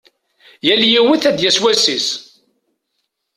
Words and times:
Yal 0.65 0.83
yiwet 0.91 1.23
ad 1.29 1.35
d-yas 1.37 1.57
wass-is. 1.61 2.07